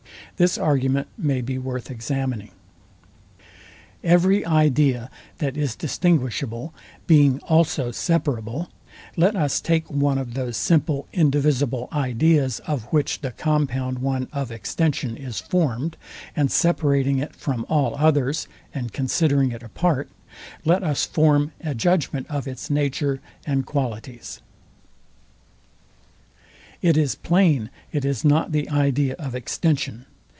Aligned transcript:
This 0.37 0.57
argument 0.57 1.05
may 1.19 1.41
be 1.41 1.59
worth 1.59 1.83
the 1.83 1.93
examining. 1.93 2.49
Every 4.03 4.43
idea, 4.43 5.11
that 5.37 5.55
is 5.55 5.75
distinguishable, 5.75 6.73
being 7.05 7.37
also 7.41 7.91
separable, 7.91 8.67
let 9.15 9.35
us 9.35 9.61
take 9.61 9.91
one 9.91 10.17
of 10.17 10.33
those 10.33 10.57
simple 10.57 11.05
indivisible 11.13 11.89
ideas, 11.93 12.57
of 12.65 12.85
which 12.85 13.21
the 13.21 13.29
compound 13.29 13.99
one 13.99 14.29
of 14.33 14.51
extension 14.51 15.15
is 15.15 15.39
formed, 15.39 15.95
and 16.35 16.51
separating 16.51 17.19
it 17.19 17.35
from 17.35 17.63
all 17.69 17.93
others, 17.99 18.47
and 18.73 18.91
considering 18.91 19.51
it 19.51 19.61
apart, 19.61 20.09
let 20.65 20.81
us 20.83 21.05
form 21.05 21.51
a 21.61 21.75
judgment 21.75 22.25
of 22.31 22.47
its 22.47 22.67
nature 22.71 23.19
and 23.45 23.67
qualities. 23.67 24.39
It 26.81 26.97
is 26.97 27.13
plain 27.13 27.69
it 27.91 28.03
is 28.03 28.25
not 28.25 28.51
the 28.53 28.67
idea 28.71 29.13
of 29.19 29.35
extension. 29.35 30.07